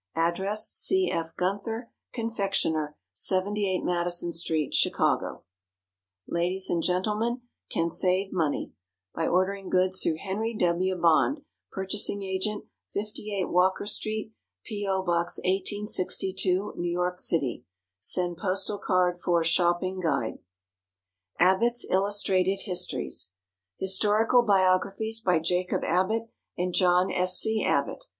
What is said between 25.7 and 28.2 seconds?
ABBOTT and JOHN S. C. ABBOTT.